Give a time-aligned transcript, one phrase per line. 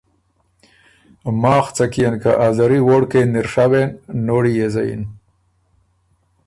[1.41, 3.89] ماخ څۀ کيېن که ا زري ووړکئ یه ن اِر ڒوېن،
[4.27, 5.01] نوړی يې زَیِن۔